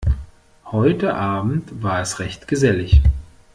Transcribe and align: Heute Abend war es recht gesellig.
Heute 0.71 1.13
Abend 1.13 1.83
war 1.83 2.01
es 2.01 2.17
recht 2.17 2.47
gesellig. 2.47 3.03